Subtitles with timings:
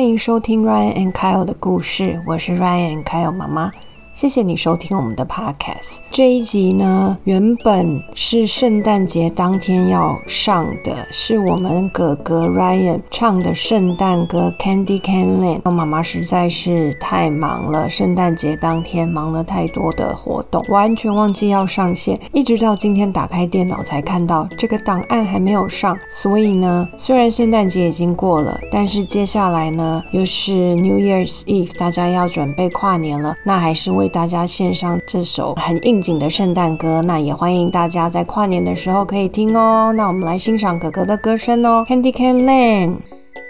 [0.00, 3.70] 欢迎收听 Ryan and Kyle 的故事，我是 Ryan and Kyle 妈妈。
[4.20, 6.00] 谢谢你收听我们的 podcast。
[6.10, 15.60] 这一集呢，原本是圣诞节当天要上的，是我们哥哥 Ryan 唱的圣诞歌 Candy Can Land。
[15.64, 25.98] 我妈妈实在是太忙了，圣诞节当天忙了太多的活动，完全忘记要上线，一直到今天打开电脑才看到这个档案还没有上。
[26.10, 39.92] 所以呢，虽然圣诞节已经过了，但是接下来呢，又是 New Year's Eve，大家要准备跨年了，那还是为大家献上这首很应景的圣诞歌，那也欢迎大家在跨年的时候可以听哦。
[39.96, 42.96] 那我们来欣赏哥哥的歌声哦，《Candy Can Land》。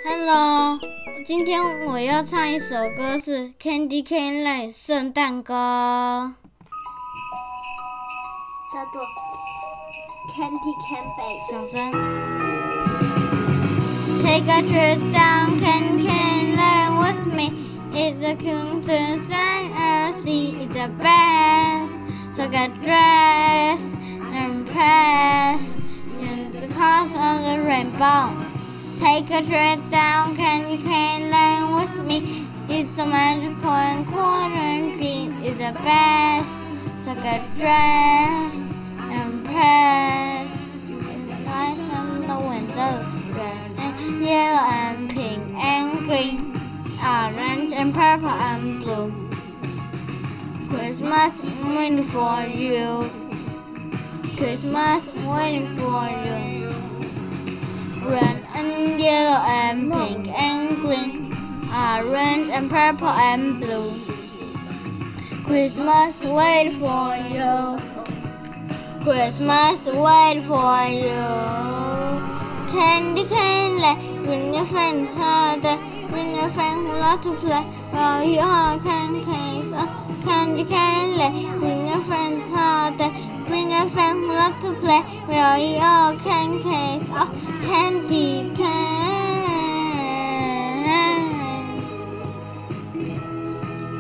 [0.05, 0.79] Hello，
[1.25, 6.35] 今天我要唱一首歌是《Candy Can Land》圣诞歌。
[8.73, 9.03] 叫做
[10.37, 11.51] Candy Can Bake。
[11.51, 11.91] 小声。
[14.23, 17.51] Take a trip down Candy Can Land with me.
[17.93, 18.37] It's a.
[18.93, 19.31] It's
[20.81, 21.95] the best.
[22.33, 23.99] So get dressed
[24.33, 25.79] and press
[26.21, 28.33] in the colors of the rainbow.
[28.99, 32.47] Take a trip down Candy Cane Lane with me.
[32.71, 35.35] It's a magical and cool and dream.
[35.43, 36.65] It's the best.
[37.05, 38.40] So get dressed
[51.01, 53.11] Christmas is waiting for you.
[54.37, 56.69] Christmas is waiting for you.
[58.05, 61.33] Red and yellow and pink and green,
[61.73, 63.91] orange and purple and blue.
[65.47, 67.81] Christmas wait for you.
[69.03, 71.25] Christmas wait for you.
[72.69, 75.79] Candy cane lay, bring your friends holiday,
[76.11, 77.63] bring your friends who love to play.
[77.91, 83.11] While you all can case, candy cane lay, bring your friends holiday,
[83.47, 85.01] bring your friends who love to play.
[85.27, 87.31] While you all can case, oh,
[87.67, 89.01] candy cane.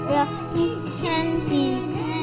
[0.08, 2.20] We'll eat candy cane.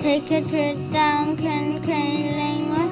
[0.00, 2.83] Take a trip down Candy Cane Lane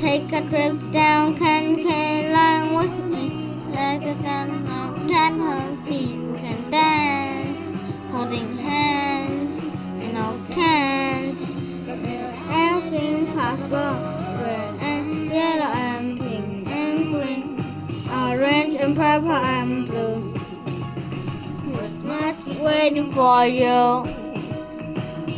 [0.00, 6.70] Take a trip down Candy Cane Lane with me, like a sun of cat can
[6.70, 9.62] dance, holding hands,
[10.00, 11.42] and no cans,
[12.50, 13.94] everything possible.
[14.42, 17.64] Red and yellow and pink and green,
[18.12, 20.34] orange and purple and blue.
[21.72, 24.02] Christmas waiting for you.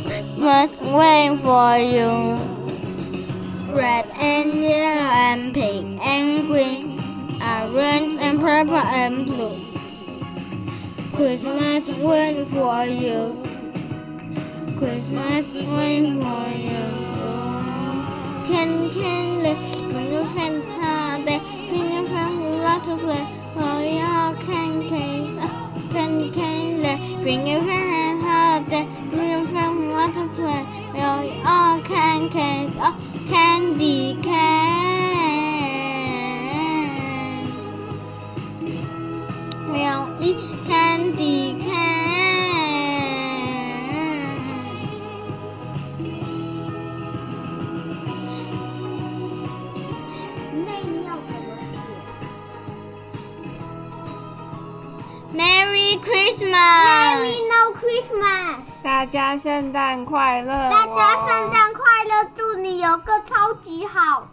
[0.03, 2.64] Christmas waiting for you.
[3.75, 6.97] Red and yellow and pink and green,
[7.43, 9.59] orange and purple and blue.
[11.13, 13.35] Christmas waiting for you.
[14.77, 16.85] Christmas waiting for you.
[18.47, 23.27] Can can let's bring your friends holiday, bring your friends love to play.
[23.57, 25.35] Oh, y'all can can
[27.21, 27.84] bring your friends
[55.75, 56.55] Merry Christmas!
[56.55, 58.63] Merry No Christmas！
[58.81, 60.69] 大家圣诞快乐！
[60.69, 64.23] 大家圣诞快乐，祝你有个超级好